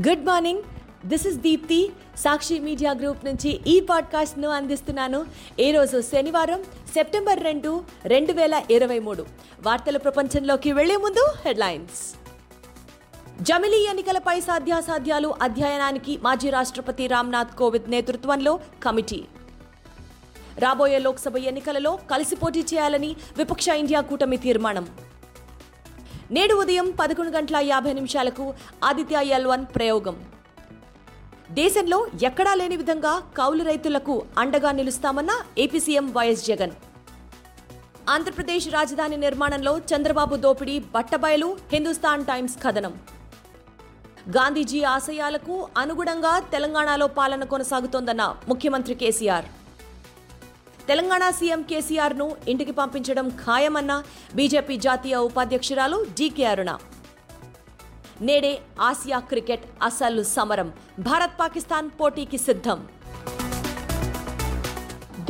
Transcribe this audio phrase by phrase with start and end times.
[0.00, 0.62] Good morning
[1.04, 5.26] this is Deepti Sakshi media group నుంచి ఈ పాడ్కాస్ట్ను అందిస్తున్నాను.
[5.60, 6.62] ఈరోజు శనివారం
[6.94, 9.26] సెప్టెంబర్ రెండు రెండు వేల ఇరవై మూడు.
[9.62, 12.14] వార్తల ప్రపంచంలోకి వెళ్ళే ముందు హెడ్లైన్స్
[13.42, 19.24] జమిలీ ఎన్నికలపై సాధ్యాసాధ్యాలు అధ్యయనానికి మాజీ రాష్ట్రపతి రామ్నాథ్ కోవింద్ నేతృత్వంలో కమిటీ.
[20.58, 24.88] రాబోయే లోక్సభ ఎన్నికలలో కలిసి పోటీ చేయాలని విపక్ష ఇండియా కూటమి తీర్మానం.
[26.34, 28.44] నేడు ఉదయం పదకొండు గంటల యాభై నిమిషాలకు
[28.88, 30.16] ఆదిత్య ఎల్ వన్ ప్రయోగం.
[31.58, 31.98] దేశంలో
[32.28, 35.32] ఎక్కడా లేని విధంగా కౌలు రైతులకు అండగా నిలుస్తామన్న
[35.64, 36.74] AP CM YS Jagan.
[38.14, 42.94] Andhra Pradesh రాజధాని నిర్మాణంలో చంద్రబాబు దోపిడీ బట్టబయలు హిందుస్థాన్ టైమ్స్ కథనం.
[44.36, 49.48] గాంధీజీ ఆశయాలకు అనుగుణంగా తెలంగాణలో పాలన కొనసాగుతోందన్న ముఖ్యమంత్రి కేసీఆర్.
[50.90, 53.92] తెలంగాణ సీఎం కేసీఆర్ను ఇంటికి పంపించడం ఖాయమన్న
[54.34, 56.70] బీజేపీ జాతీయ ఉపాధ్యక్షురాలు డీకే అరుణ.
[58.20, 60.72] నేడే ఆసియా క్రికెట్ అసలు సమరం.
[60.98, 62.80] భారత్ పాకిస్తాన్ పోటీకి సిద్ధం.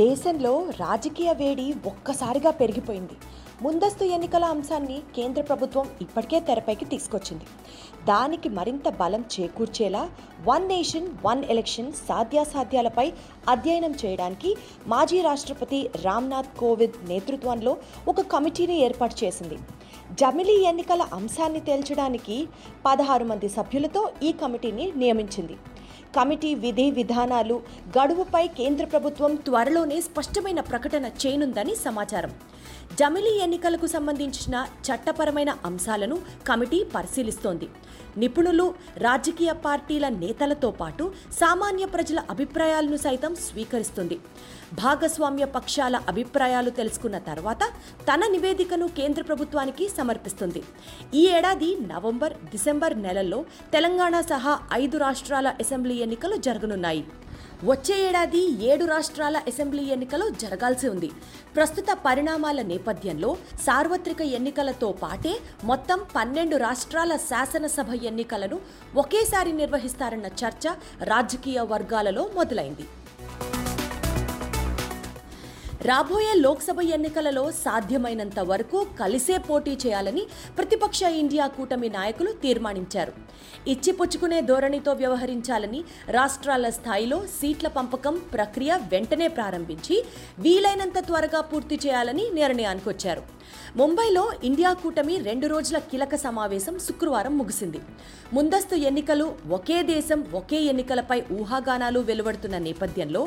[0.00, 3.18] దేశంలో రాజకీయ వేడి ఒక్కసారిగా పెరిగిపోయింది.
[3.62, 7.44] ముందస్తు ఎన్నికల అంశాన్ని కేంద్ర ప్రభుత్వం ఇప్పటికే తెరపైకి తీసుకొచ్చింది.
[8.04, 10.10] దానికి మరింత బలం చేకూర్చేలా
[10.48, 13.12] వన్ నేషన్ వన్ ఎలక్షన్ సాధ్యాసాధ్యాలపై
[13.48, 17.76] అధ్యయనం చేయడానికి మాజీ రాష్ట్రపతి రామ్నాథ్ కోవింద్ నేతృత్వంలో
[18.08, 19.58] ఒక కమిటీని ఏర్పాటు చేసింది.
[20.12, 22.48] జమిలీ ఎన్నికల అంశాన్ని తేల్చడానికి
[22.86, 25.56] పదహారు మంది సభ్యులతో ఈ కమిటీని నియమించింది.
[26.16, 27.62] కమిటీ విధి విధానాలు
[27.98, 32.34] గడువుపై కేంద్ర ప్రభుత్వం త్వరలోనే స్పష్టమైన ప్రకటన చేయనుందని సమాచారం.
[32.98, 37.68] జమిలీ ఎన్నికలకు సంబంధించిన చట్టపరమైన అంశాలను కమిటీ పరిశీలిస్తోంది.
[38.16, 44.18] నిపుణులు రాజకీయ పార్టీల నేతలతో పాటు సామాన్య ప్రజల అభిప్రాయాలను సైతం స్వీకరిస్తుంది.
[44.72, 47.62] భాగస్వామ్య పక్షాల అభిప్రాయాలు తెలుసుకున్న తర్వాత
[48.08, 50.62] తన నివేదికను కేంద్ర ప్రభుత్వానికి సమర్పిస్తుంది.
[51.14, 57.04] ఈ ఏడాది నవంబర్ డిసెంబర్ నెలల్లో తెలంగాణ సహా ఐదు రాష్ట్రాల అసెంబ్లీ ఎన్నికలు జరగనున్నాయి.
[57.64, 61.10] వచ్చే ఏడాది ఏడు రాష్ట్రాల అసెంబ్లీ ఎన్నికలు జరగాల్సి ఉంది.
[61.56, 63.36] ప్రస్తుత పరిణామాల నేపథ్యంలో
[63.66, 68.60] సార్వత్రిక ఎన్నికలతో పాటే మొత్తం పన్నెండు రాష్ట్రాల శాసనసభ ఎన్నికలను
[68.96, 70.68] ఒకేసారి నిర్వహిస్తారన్న చర్చ
[71.04, 72.82] రాజకీయ వర్గాలలో మొదలైంది.
[75.88, 80.22] రాబోయే లోక్సభ ఎన్నికలలో సాధ్యమైనంత వరకు కలిసే పోటీ చేయాలని
[80.56, 83.12] ప్రతిపక్ష ఇండియా కూటమి నాయకులు తీర్మానించారు.
[83.72, 85.80] ఇచ్చిపుచ్చుకునే ధోరణితో వ్యవహరించాలని
[86.16, 89.96] రాష్ట్రాల స్థాయిలో సీట్ల పంపకం ప్రక్రియ వెంటనే ప్రారంభించి
[90.46, 93.24] వీలైనంత త్వరగా పూర్తి చేయాలని నిర్ణయానికి వచ్చారు
[93.78, 97.80] ముంబైలో ఇండియా కూటమి రెండు రోజుల కీలక సమావేశం శుక్రవారం ముగిసింది.
[98.36, 99.26] ముందస్తు ఎన్నికలు
[99.56, 103.22] ఒకే దేశం ఒకే ఎన్నికలపై ఊహాగానాలు వెలువడుతున్న నేపథ్యంలో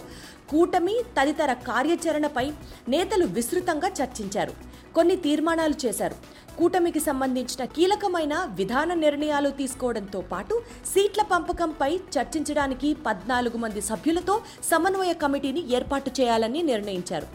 [0.51, 2.42] కూటమి తదితర కార్యాచరణపై
[2.89, 4.53] నేతలు విస్తృతంగా చర్చించారు.
[4.95, 6.15] కొన్ని తీర్మానాలు చేశారు.
[6.57, 10.61] కూటమికి సంబంధించిన కీలకమైన విధాన నిర్ణయాలు తీసుకోవడంతో పాటు
[10.93, 17.27] సీట్ల పంపకంపై చర్చించడానికి పద్నాలుగు మంది సభ్యులతో సమన్వయ కమిటీని ఏర్పాటు చేయాలని నిర్ణయించారు.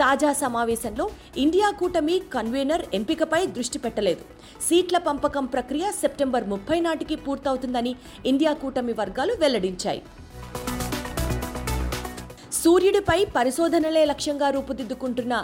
[0.00, 4.24] తాజా సమావేశంలో ఇండియా కూటమి కన్వీనర్ ఎంపికపై దృష్టి పెట్టలేదు.
[4.62, 7.96] సీట్ల పంపకం ప్రక్రియ సెప్టెంబర్ ముప్పై నాటికి పూర్తవుతుందని
[8.26, 10.02] ఇండియా కూటమి వర్గాలు వెల్లడించాయి.
[12.60, 15.34] సూర్యుడిపై పరిశోధనలే లక్ష్యంగా రూపుదిద్దుకుంటున్న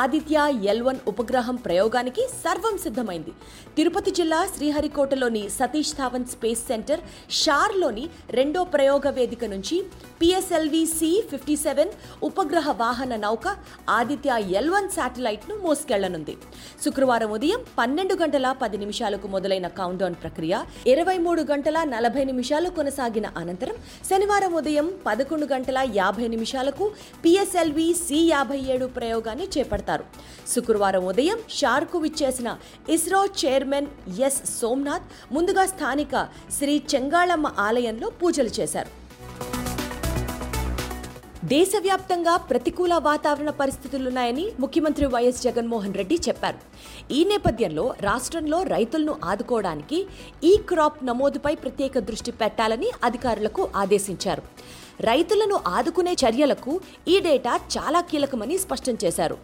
[0.00, 0.36] ఆదిత్య
[0.72, 3.32] ఎల్ వన్ ఉపగ్రహం ప్రయోగానికి సర్వం సిద్ధమైంది.
[3.76, 7.02] తిరుపతి జిల్లా శ్రీహరికోటలోని సతీష్ ధావన్ స్పేస్ సెంటర్
[7.40, 8.04] షార్లోని
[8.38, 9.76] రెండో ప్రయోగ వేదిక నుంచి
[10.20, 11.92] పిఎస్ఎల్వి సి ఫిఫ్టీ సెవెన్
[12.28, 13.46] ఉపగ్రహ వాహన నౌక
[13.98, 16.34] ఆదిత్య ఎల్ వన్ శాటిలైట్ను మోసుకెళ్ళనుంది.
[16.84, 20.54] శుక్రవారం ఉదయం పన్నెండు గంటల పది నిమిషాలకు మొదలైన కౌంట్డౌన్ ప్రక్రియ
[20.94, 23.76] ఇరవై మూడు గంటల నలభై నిమిషాలు కొనసాగిన అనంతరం
[24.10, 26.86] శనివారం ఉదయం పదకొండు గంటల యాభై నిమిషాలు నిమిషాలకు
[27.22, 30.04] పిఎస్ఎల్వి సి యాభై ఏడు ప్రయోగాన్ని చేపడతారు.
[30.52, 32.48] శుక్రవారం ఉదయం షార్కు విచ్చేసిన
[32.96, 33.90] ఇస్రో చైర్మన్
[34.28, 35.06] ఎస్ సోమ్నాథ్
[35.36, 36.14] ముందుగా స్థానిక
[36.58, 38.90] శ్రీ చెంగాళమ్మ ఆలయంలో పూజలు చేశారు.
[41.52, 46.58] దేశవ్యాప్తంగా ప్రతికూల వాతావరణ పరిస్థితులున్నాయని ముఖ్యమంత్రి వైఎస్ జగన్మోహన్ రెడ్డి చెప్పారు.
[47.18, 49.98] ఈ నేపథ్యంలో రాష్ట్రంలో రైతులను ఆదుకోవడానికి
[50.50, 54.44] ఈ క్రాప్ నమోదుపై ప్రత్యేక దృష్టి పెట్టాలని అధికారులకు ఆదేశించారు.
[55.08, 56.72] రైతులను ఆదుకునే చర్యలకు
[57.12, 59.36] ఈ డేటా చాలా కీలకమని స్పష్టం చేశారు.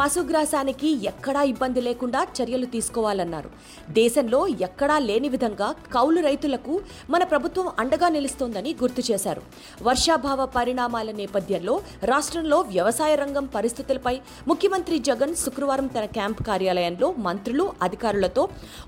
[0.00, 3.48] పశుగ్రాసానికి ఎక్కడా ఇబ్బంది లేకుండా చర్యలు తీసుకోవాలన్నారు.
[3.98, 6.74] దేశంలో ఎక్కడా లేని విధంగా కౌలు రైతులకు
[7.14, 9.42] మన ప్రభుత్వం అండగా నిలుస్తోందని గుర్తు చేశారు.
[9.88, 11.74] వర్షాభావ పరిణామాల నేపథ్యంలో
[12.10, 14.14] రాష్ట్రంలో వ్యవసాయ రంగం పరిస్థితులపై
[14.50, 18.44] ముఖ్యమంత్రి జగన్ శుక్రవారం తన క్యాంప్ కార్యాలయంలో మంత్రులు అధికారులతో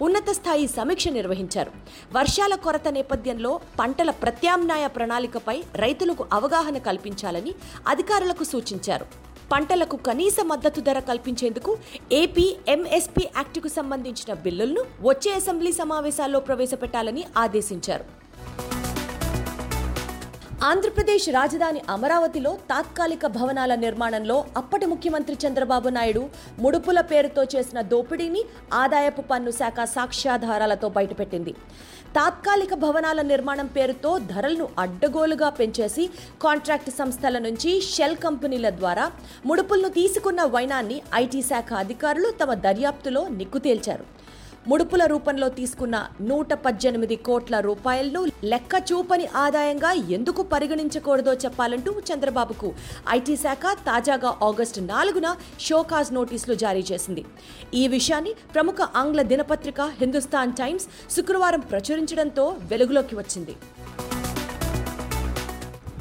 [0.08, 1.72] ఉన్నత స్థాయి సమీక్ష నిర్వహించారు.
[2.18, 7.54] వర్షాల కొరత నేపథ్యంలో పంటల ప్రత్యామ్నాయ ప్రణాళికపై రైతులకు అవగాహన కల్పించాలని
[7.88, 9.29] అధికారులకు సూచించారు.
[9.52, 11.72] పంటలకు కనీస మద్దతు ధర కల్పించేందుకు
[12.20, 18.04] ఏపీ ఎంఎస్పీ యాక్టుకు సంబంధించిన బిల్లులను వచ్చే అసెంబ్లీ సమావేశాల్లో ప్రవేశపెట్టాలని ఆదేశించారు.
[20.68, 26.22] ఆంధ్రప్రదేశ్ రాజధాని అమరావతిలో తాత్కాలిక భవనాల నిర్మాణంలో అప్పటి ముఖ్యమంత్రి చంద్రబాబు నాయుడు
[26.62, 28.42] ముడుపుల పేరుతో చేసిన దోపిడీని
[28.80, 31.54] ఆదాయపు పన్ను శాఖ సాక్ష్యాధారాలతో బయటపెట్టింది.
[32.16, 36.06] తాత్కాలిక భవనాల నిర్మాణం పేరుతో ధరలను అడ్డగోలుగా పెంచేసి
[36.44, 39.06] కాంట్రాక్ట్ సంస్థల నుంచి షెల్ కంపెనీల ద్వారా
[39.50, 44.06] ముడుపులను తీసుకున్న వైనాన్ని ఐటీ శాఖ అధికారులు తమ దర్యాప్తులో నిగ్గు తేల్చారు
[44.68, 45.96] ముడుపుల రూపంలో తీసుకున్న
[46.30, 48.20] నూట పద్దెనిమిది కోట్ల రూపాయలను
[48.52, 52.68] లెక్క చూపని ఆదాయంగా ఎందుకు పరిగణించకూడదో చెప్పాలంటూ చంద్రబాబుకు
[53.16, 55.30] ఐటీ శాఖ తాజాగా ఆగస్టు నాలుగున
[55.66, 57.24] షోకాజ్ నోటీసులు జారీ చేసింది.
[57.80, 63.56] ఈ విషయాన్ని ప్రముఖ ఆంగ్ల దినపత్రిక హిందుస్థాన్ టైమ్స్ శుక్రవారం ప్రచురించడంతో వెలుగులోకి వచ్చింది.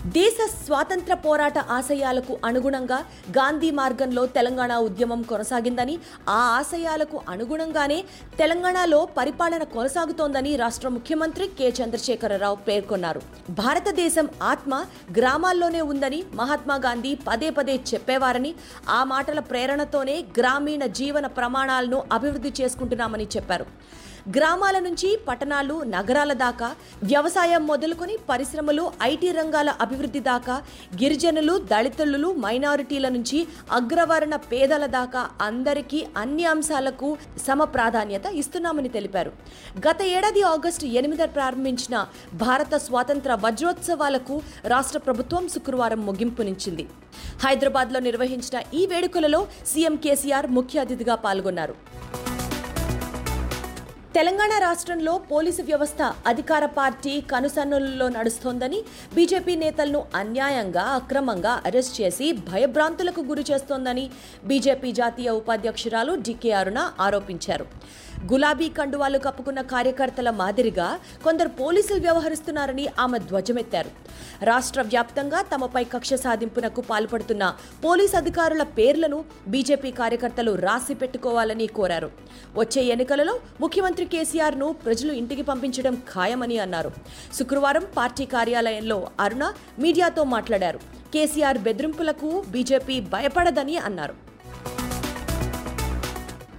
[0.06, 0.34] దేశ
[0.66, 3.06] స్వాతంత్ర పోరాట ఆశయాలకు అనుగుణంగా
[3.38, 6.00] గాంధీ మార్గంలో తెలంగాణ ఉద్యమం కొనసాగిందని
[6.30, 8.04] ఆ ఆశయాలకు అనుగుణంగానే
[8.38, 11.72] తెలంగాణలో పరిపాలన కొనసాగుతోందని రాష్ట్ర ముఖ్యమంత్రి కె.
[11.72, 13.22] చంద్రశేఖరరావు పేర్కొన్నారు.
[13.50, 14.86] భారతదేశం ఆత్మ
[15.18, 18.56] గ్రామాల్లోనే ఉందని మహాత్మా గాంధీ పదే పదే చెప్పేవారని
[18.90, 23.66] ఆ మాటల ప్రేరణతోనే గ్రామీణ జీవన ప్రమాణాలను అభివృద్ధి చేసుకుంటున్నామని చెప్పారు.
[24.36, 26.68] గ్రామాల నుంచి పట్టణాలు నగరాల దాకా
[27.12, 30.56] వ్యవసాయం మొదలుకొని పరిశ్రమలు ఐటీ రంగాల అభివృద్ధి దాకా
[31.02, 33.40] గిరిజనులు దళితులు మైనారిటీల నుంచి
[33.80, 37.10] అగ్రవర్ణ పేదల దాకా అందరికీ అన్ని అంశాలకు
[37.46, 39.31] సమ ప్రాధాన్యత ఇస్తున్నామని తెలిపారు.
[39.88, 41.96] గత ఏడాది ఆగస్టు ఎనిమిది ప్రారంభించిన
[42.46, 44.38] భారత స్వాతంత్ర వజ్రోత్సవాలకు
[44.76, 46.86] రాష్ట్ర ప్రభుత్వం శుక్రవారం ముగింపునిచ్చింది
[47.46, 49.42] హైదరాబాద్లో నిర్వహించిన ఈ వేడుకలలో
[49.74, 51.76] సీఎం కేసీఆర్ ముఖ్య అతిథిగా పాల్గొన్నారు.
[54.16, 58.80] తెలంగాణ రాష్ట్రంలో పోలీసు వ్యవస్థ అధికార పార్టీ కనుసన్నులలో నడుస్తోందని
[59.16, 64.06] బీజేపీ నేతలను అన్యాయంగా అక్రమంగా అరెస్ట్ చేసి భయభ్రాంతులకు గురి చేస్తోందని
[64.46, 67.68] బీజేపీ జాతీయ ఉపాధ్యక్షురాలు డికే అరుణ ఆరోపించారు.
[68.32, 70.88] గులాబీ కండువాలు కప్పుకున్న కార్యకర్తల మాదిరిగా
[71.26, 73.92] కొందరు పోలీసులు వ్యవహరిస్తున్నారని ఆమె ధ్వజమెత్తారు.
[74.50, 77.54] రాష్ట్ర వ్యాప్తంగా తమపై కక్ష సాధింపునకు పాల్పడుతున్న
[77.86, 82.12] పోలీస్ అధికారుల పేర్లను బీజేపీ కార్యకర్తలు రాసి పెట్టుకోవాలని కోరారు.
[82.56, 86.90] వచ్చే ఎన్నికలలో ముఖ్యమంత్రి ముఖ్యమంత్రి కేసీఆర్ను ప్రజలు ఇంటికి పంపించడం ఖాయమని అన్నారు.
[87.38, 89.44] శుక్రవారం పార్టీ కార్యాలయంలో అరుణ
[89.84, 90.80] మీడియాతో మాట్లాడారు.
[91.13, 94.16] కేసీఆర్ బెదిరింపులకు బీజేపీ భయపడదని అన్నారు.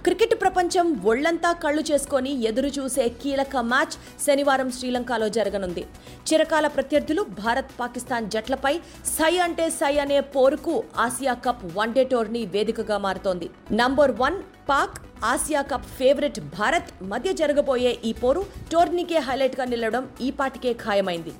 [0.05, 3.95] క్రికెట్ ప్రపంచం ఒళ్ళంతా కళ్ళు చేసుకొని ఎదురు చూసే కీలక మ్యాచ్
[4.25, 5.83] శనివారం శ్రీలంకలో జరగనుంది.
[6.29, 8.73] చిరకాల ప్రత్యర్థులు భారత్ పాకిస్తాన్ జట్లపై
[9.17, 13.49] సై అంటే సై అనే పోరుకు ఆసియా కప్ వన్డే టోర్నీ వేదికగా మారుతోంది.
[13.81, 14.39] Number one
[14.71, 14.97] Pak
[15.29, 18.41] Asia cup favourite Bharat మధ్య జరగబోయే ఈ పోరు
[18.71, 21.33] టోర్నీకే హైలైట్గా నిలవడం ఈ పాటికే ఖాయమైంది.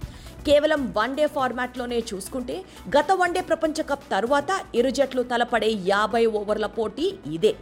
[0.48, 2.56] కేవలం వన్డే ఫార్మాట్లోనే చూసుకుంటే
[2.96, 7.08] గత వన్డే ప్రపంచ కప్ తర్వాత ఇరు జట్లు తలపడే యాభై ఓవర్ల పోటీ
[7.38, 7.54] ఇదే.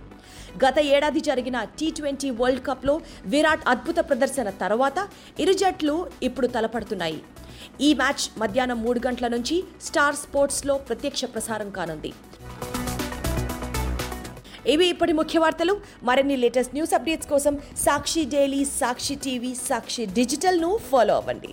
[0.66, 2.95] గత ఏడాది జరిగిన టీ ట్వంటీ వరల్డ్ కప్లో
[3.33, 5.07] విరాట్ అద్భుత ప్రదర్శన తర్వాత
[5.45, 5.95] ఇరు జట్లు
[6.30, 7.19] ఇప్పుడు తలపడుతున్నాయి.
[7.88, 9.57] ఈ మ్యాచ్ మధ్యాహ్నం మూడు గంటల నుంచి
[9.88, 12.13] స్టార్ స్పోర్ట్స్లో ప్రత్యక్ష ప్రసారం కానుంది.
[14.67, 15.77] ఇవి ఇప్పటి ముఖ్య వార్తలు.
[16.03, 21.50] మరిన్ని లేటెస్ట్ న్యూస్ అప్డేట్స్ కోసం సాక్షి డైలీ సాక్షి టీవీ సాక్షి డిజిటల్ను ఫాలో అవ్వండి.